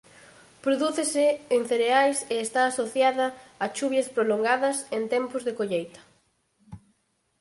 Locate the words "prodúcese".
0.63-1.25